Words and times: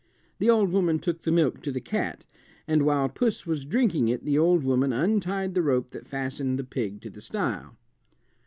The 0.39 0.49
old 0.49 0.71
woman 0.71 0.97
took 0.97 1.21
the 1.21 1.31
milk 1.31 1.61
to 1.61 1.71
the 1.71 1.79
cat, 1.79 2.25
and 2.67 2.81
while 2.87 3.07
puss 3.07 3.45
was 3.45 3.65
drinking 3.65 4.07
it 4.07 4.25
the 4.25 4.35
old 4.35 4.63
woman 4.63 4.91
untied 4.91 5.53
the 5.53 5.61
rope 5.61 5.91
that 5.91 6.07
fastened 6.07 6.57
the 6.57 6.63
pig 6.63 7.01
to 7.01 7.11
the 7.11 7.21
stile. 7.21 7.77